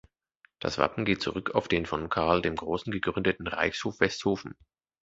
Das 0.59 0.79
Wappen 0.79 1.05
geht 1.05 1.21
zurück 1.21 1.51
auf 1.53 1.67
den 1.67 1.85
von 1.85 2.09
Karl 2.09 2.41
dem 2.41 2.55
Großen 2.55 2.91
gegründeten 2.91 3.45
"Reichshof 3.45 3.99
Westhofen". 3.99 4.55